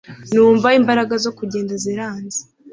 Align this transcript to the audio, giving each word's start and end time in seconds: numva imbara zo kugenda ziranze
numva 0.33 0.67
imbara 0.79 1.01
zo 1.23 1.31
kugenda 1.37 1.73
ziranze 1.83 2.41